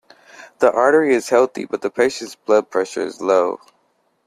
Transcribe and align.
The 0.57 0.71
artery 0.73 1.13
is 1.13 1.29
healthy 1.29 1.65
but 1.65 1.83
the 1.83 1.91
patient's 1.91 2.33
blood 2.35 2.71
pressure 2.71 3.05
is 3.05 3.21
low. 3.21 3.59